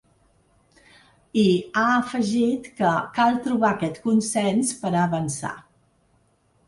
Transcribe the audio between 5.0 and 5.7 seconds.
avançar’.